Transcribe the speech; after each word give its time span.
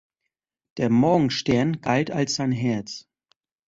Der 0.77 0.89
Morgenstern 0.89 1.79
galt 1.79 2.09
als 2.09 2.33
sein 2.33 2.51
Herz. 2.51 3.07